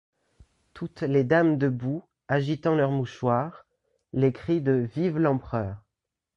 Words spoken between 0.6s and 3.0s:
Toutes les dames debout, agitant leurs